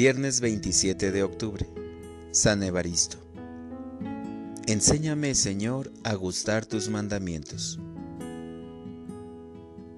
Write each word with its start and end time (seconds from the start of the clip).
Viernes 0.00 0.40
27 0.40 1.12
de 1.12 1.22
octubre. 1.22 1.66
San 2.30 2.62
Evaristo. 2.62 3.18
Enséñame, 4.66 5.34
Señor, 5.34 5.92
a 6.04 6.14
gustar 6.14 6.64
tus 6.64 6.88
mandamientos. 6.88 7.78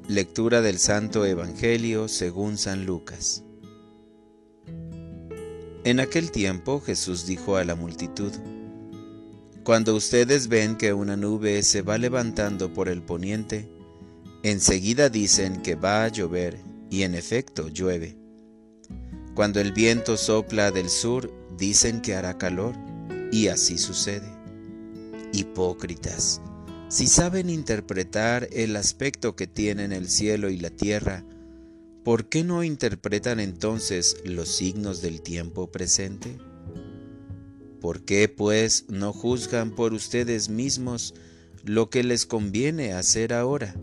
Lectura 0.09 0.61
del 0.61 0.80
Santo 0.80 1.25
Evangelio 1.25 2.09
según 2.09 2.59
San 2.59 2.85
Lucas. 2.85 3.45
En 5.85 6.01
aquel 6.01 6.32
tiempo 6.32 6.80
Jesús 6.80 7.25
dijo 7.25 7.57
a 7.57 7.62
la 7.62 7.77
multitud, 7.77 8.32
Cuando 9.62 9.95
ustedes 9.95 10.48
ven 10.48 10.75
que 10.75 10.93
una 10.93 11.16
nube 11.16 11.62
se 11.62 11.82
va 11.82 11.96
levantando 11.96 12.73
por 12.73 12.89
el 12.89 13.03
poniente, 13.03 13.71
enseguida 14.43 15.11
dicen 15.11 15.63
que 15.63 15.77
va 15.77 16.03
a 16.03 16.09
llover, 16.09 16.59
y 16.91 17.05
en 17.05 17.14
efecto 17.14 17.69
llueve 17.69 18.21
cuando 19.35 19.61
el 19.61 19.72
viento 19.72 20.17
sopla 20.17 20.71
del 20.71 20.91
sur, 20.91 21.32
dicen 21.57 22.00
que 22.00 22.14
hará 22.14 22.39
calor, 22.39 22.75
y 23.31 23.49
así 23.49 23.79
sucede. 23.79 24.31
Hipócritas, 25.32 26.41
si 26.89 27.07
saben 27.07 27.49
interpretar 27.49 28.49
el 28.53 28.77
aspecto 28.77 29.35
que 29.35 29.46
tienen 29.46 29.93
el 29.93 30.11
cielo 30.11 30.50
y 30.50 30.58
la 30.58 30.68
tierra, 30.68 31.25
¿por 32.05 32.28
qué 32.28 32.45
no 32.45 32.62
interpretan 32.62 33.41
entonces 33.41 34.19
los 34.25 34.48
signos 34.48 35.00
del 35.00 35.22
tiempo 35.22 35.70
presente? 35.70 36.36
¿Por 37.80 38.05
qué, 38.05 38.28
pues, 38.28 38.84
no 38.89 39.14
juzgan 39.14 39.75
por 39.75 39.94
ustedes 39.94 40.50
mismos 40.50 41.14
lo 41.64 41.89
que 41.89 42.05
les 42.05 42.27
conviene 42.27 42.92
hacer 42.92 43.33
ahora? 43.33 43.75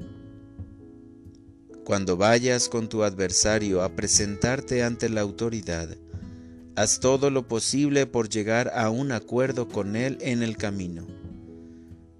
Cuando 1.90 2.18
vayas 2.18 2.70
con 2.70 2.88
tu 2.88 3.04
adversario 3.04 3.82
a 3.82 3.96
presentarte 3.96 4.84
ante 4.84 5.10
la 5.10 5.22
autoridad, 5.22 5.98
haz 6.76 7.00
todo 7.00 7.32
lo 7.32 7.48
posible 7.48 8.06
por 8.06 8.30
llegar 8.30 8.72
a 8.76 8.92
un 8.92 9.12
acuerdo 9.12 9.68
con 9.68 9.96
él 9.96 10.20
en 10.22 10.44
el 10.44 10.56
camino, 10.56 11.08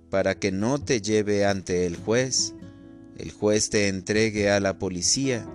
para 0.10 0.34
que 0.34 0.52
no 0.52 0.84
te 0.84 1.02
lleve 1.02 1.46
ante 1.46 1.86
el 1.86 1.98
juez, 1.98 2.56
el 3.20 3.30
juez 3.30 3.70
te 3.70 3.90
entregue 3.90 4.50
a 4.50 4.60
la 4.60 4.80
policía 4.80 5.48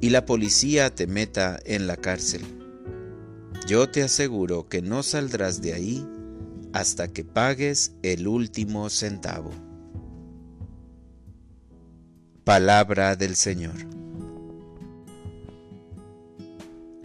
y 0.00 0.08
la 0.08 0.24
policía 0.24 0.88
te 0.88 1.06
meta 1.06 1.60
en 1.66 1.86
la 1.86 1.98
cárcel. 1.98 2.40
Yo 3.68 3.86
te 3.90 4.02
aseguro 4.02 4.66
que 4.66 4.80
no 4.80 5.02
saldrás 5.02 5.60
de 5.60 5.74
ahí 5.74 6.08
hasta 6.72 7.06
que 7.06 7.22
pagues 7.22 7.92
el 8.02 8.28
último 8.28 8.88
centavo. 8.88 9.50
Palabra 12.44 13.14
del 13.14 13.36
Señor. 13.36 13.76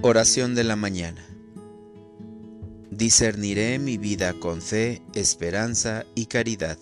Oración 0.01 0.55
de 0.55 0.63
la 0.63 0.75
mañana. 0.75 1.23
Discerniré 2.89 3.77
mi 3.77 3.99
vida 3.99 4.33
con 4.33 4.63
fe, 4.63 5.03
esperanza 5.13 6.07
y 6.15 6.25
caridad. 6.25 6.79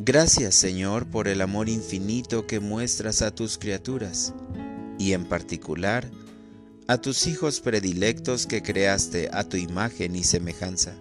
Gracias 0.00 0.56
Señor 0.56 1.06
por 1.06 1.28
el 1.28 1.40
amor 1.42 1.68
infinito 1.68 2.48
que 2.48 2.58
muestras 2.58 3.22
a 3.22 3.32
tus 3.32 3.56
criaturas 3.56 4.34
y 4.98 5.12
en 5.12 5.26
particular 5.26 6.10
a 6.88 6.98
tus 6.98 7.28
hijos 7.28 7.60
predilectos 7.60 8.48
que 8.48 8.64
creaste 8.64 9.30
a 9.32 9.44
tu 9.44 9.56
imagen 9.56 10.16
y 10.16 10.24
semejanza. 10.24 10.96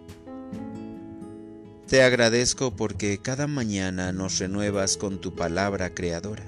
Te 1.88 2.04
agradezco 2.04 2.76
porque 2.76 3.18
cada 3.20 3.48
mañana 3.48 4.12
nos 4.12 4.40
renuevas 4.40 4.98
con 4.98 5.22
tu 5.22 5.36
palabra 5.36 5.94
creadora. 5.94 6.46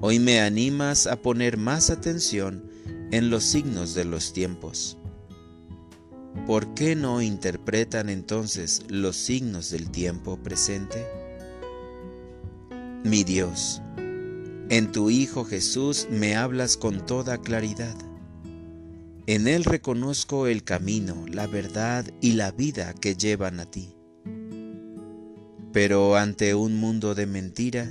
Hoy 0.00 0.18
me 0.18 0.40
animas 0.40 1.06
a 1.06 1.22
poner 1.22 1.56
más 1.56 1.88
atención 1.88 2.68
en 3.12 3.30
los 3.30 3.44
signos 3.44 3.94
de 3.94 4.04
los 4.04 4.32
tiempos. 4.32 4.98
¿Por 6.48 6.74
qué 6.74 6.96
no 6.96 7.22
interpretan 7.22 8.08
entonces 8.08 8.82
los 8.88 9.14
signos 9.14 9.70
del 9.70 9.88
tiempo 9.92 10.36
presente? 10.36 11.06
Mi 13.04 13.22
Dios, 13.22 13.82
en 14.68 14.90
tu 14.90 15.10
Hijo 15.10 15.44
Jesús 15.44 16.08
me 16.10 16.34
hablas 16.34 16.76
con 16.76 17.06
toda 17.06 17.38
claridad. 17.38 17.94
En 19.30 19.46
Él 19.46 19.64
reconozco 19.64 20.48
el 20.48 20.64
camino, 20.64 21.24
la 21.28 21.46
verdad 21.46 22.04
y 22.20 22.32
la 22.32 22.50
vida 22.50 22.92
que 22.94 23.14
llevan 23.14 23.60
a 23.60 23.64
ti. 23.64 23.94
Pero 25.72 26.16
ante 26.16 26.56
un 26.56 26.74
mundo 26.74 27.14
de 27.14 27.26
mentira, 27.26 27.88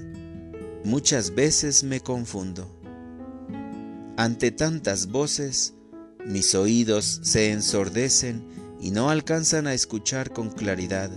muchas 0.84 1.34
veces 1.34 1.86
me 1.86 2.02
confundo. 2.02 2.70
Ante 4.18 4.52
tantas 4.52 5.08
voces, 5.08 5.76
mis 6.26 6.56
oídos 6.56 7.22
se 7.24 7.52
ensordecen 7.52 8.46
y 8.82 8.92
no 8.92 9.10
alcanzan 9.10 9.66
a 9.66 9.74
escuchar 9.74 10.34
con 10.34 10.50
claridad, 10.50 11.10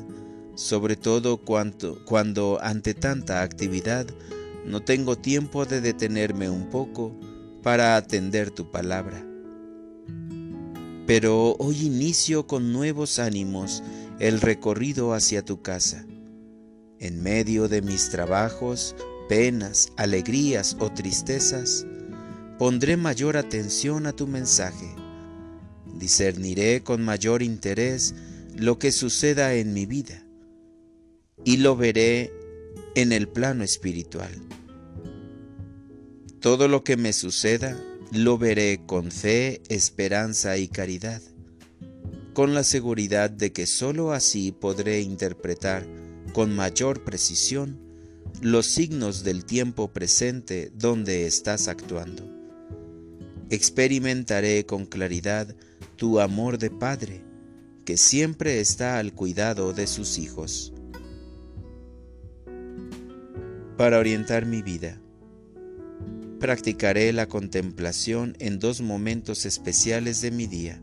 sobre 0.54 0.94
todo 0.94 1.39
cuando, 1.39 2.60
ante 2.62 2.94
tanta 2.94 3.43
actividad 3.43 4.06
no 4.65 4.84
tengo 4.84 5.19
tiempo 5.19 5.66
de 5.66 5.81
detenerme 5.81 6.49
un 6.49 6.71
poco 6.71 7.12
para 7.65 7.97
atender 7.97 8.53
tu 8.53 8.71
palabra 8.71 9.31
pero 11.07 11.57
hoy 11.59 11.87
inicio 11.87 12.47
con 12.47 12.73
nuevos 12.73 13.19
ánimos 13.19 13.83
el 14.19 14.41
recorrido 14.41 15.15
hacia 15.15 15.45
tu 15.45 15.63
casa. 15.63 16.07
En 16.99 17.23
medio 17.23 17.69
de 17.69 17.83
mis 17.83 18.11
trabajos, 18.11 18.95
penas, 19.29 19.89
alegrías 19.97 20.77
o 20.79 20.91
tristezas, 20.91 21.87
pondré 22.59 22.97
mayor 22.97 23.37
atención 23.37 24.07
a 24.07 24.13
tu 24.13 24.27
mensaje. 24.27 24.95
Discerniré 25.97 26.83
con 26.83 27.03
mayor 27.03 27.43
interés 27.43 28.15
lo 28.55 28.79
que 28.79 28.93
suceda 28.93 29.55
en 29.55 29.73
mi 29.73 29.87
vida 29.87 30.23
y 31.45 31.57
lo 31.57 31.77
veré 31.77 32.33
en 32.95 33.13
el 33.13 33.27
plano 33.27 33.65
espiritual. 33.65 34.31
Todo 36.41 36.69
lo 36.69 36.84
que 36.84 36.97
me 36.97 37.13
suceda 37.13 37.77
lo 38.12 38.37
veré 38.37 38.83
con 38.84 39.11
fe, 39.11 39.62
esperanza 39.71 40.59
y 40.59 40.69
caridad, 40.69 41.23
con 42.34 42.53
la 42.53 42.62
seguridad 42.62 43.31
de 43.31 43.53
que 43.53 43.67
sólo 43.67 44.12
así 44.12 44.53
podré 44.53 45.00
interpretar 45.00 45.87
con 46.34 46.55
mayor 46.55 47.05
precisión 47.05 47.81
los 48.43 48.67
signos 48.67 49.25
del 49.25 49.47
tiempo 49.47 49.95
presente 49.95 50.71
donde 50.75 51.27
estás 51.27 51.69
actuando. 51.69 52.28
Experimentaré 53.49 54.67
con 54.67 54.84
claridad 54.84 55.55
tu 55.97 56.21
amor 56.21 56.59
de 56.59 56.71
Padre, 56.71 57.22
que 57.87 57.97
siempre 57.97 58.61
está 58.61 58.99
al 58.99 59.15
cuidado 59.15 59.72
de 59.72 59.87
sus 59.87 60.19
hijos. 60.19 60.75
Para 63.78 63.99
orientar 63.99 64.45
mi 64.45 64.61
vida, 64.61 65.01
practicaré 66.42 67.12
la 67.12 67.28
contemplación 67.28 68.36
en 68.41 68.58
dos 68.58 68.80
momentos 68.80 69.47
especiales 69.47 70.20
de 70.22 70.32
mi 70.32 70.48
día. 70.48 70.82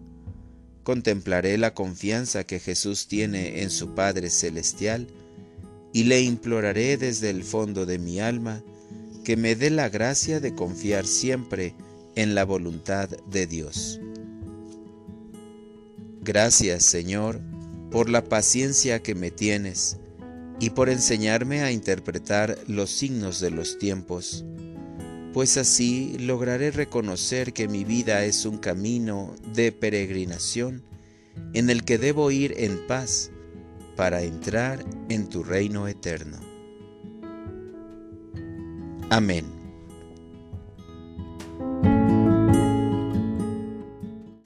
Contemplaré 0.83 1.57
la 1.57 1.73
confianza 1.73 2.45
que 2.45 2.61
Jesús 2.61 3.09
tiene 3.09 3.61
en 3.61 3.69
su 3.69 3.93
Padre 3.93 4.29
Celestial 4.29 5.07
y 5.91 6.05
le 6.05 6.21
imploraré 6.21 6.95
desde 6.95 7.29
el 7.29 7.43
fondo 7.43 7.85
de 7.85 7.99
mi 7.99 8.21
alma 8.21 8.63
que 9.25 9.35
me 9.35 9.57
dé 9.57 9.69
la 9.69 9.89
gracia 9.89 10.39
de 10.39 10.55
confiar 10.55 11.05
siempre 11.05 11.75
en 12.15 12.35
la 12.35 12.45
voluntad 12.45 13.09
de 13.29 13.45
Dios. 13.45 13.99
Gracias, 16.21 16.85
Señor, 16.85 17.41
por 17.91 18.09
la 18.09 18.23
paciencia 18.23 19.03
que 19.03 19.13
me 19.13 19.29
tienes 19.29 19.97
y 20.61 20.69
por 20.69 20.87
enseñarme 20.87 21.63
a 21.63 21.71
interpretar 21.73 22.57
los 22.65 22.91
signos 22.91 23.41
de 23.41 23.51
los 23.51 23.77
tiempos 23.77 24.45
pues 25.33 25.57
así 25.57 26.17
lograré 26.19 26.71
reconocer 26.71 27.53
que 27.53 27.67
mi 27.67 27.83
vida 27.83 28.25
es 28.25 28.45
un 28.45 28.57
camino 28.57 29.35
de 29.53 29.71
peregrinación 29.71 30.83
en 31.53 31.69
el 31.69 31.83
que 31.83 31.97
debo 31.97 32.31
ir 32.31 32.53
en 32.57 32.85
paz 32.87 33.31
para 33.95 34.23
entrar 34.23 34.83
en 35.09 35.27
tu 35.27 35.43
reino 35.43 35.87
eterno. 35.87 36.39
Amén. 39.09 39.58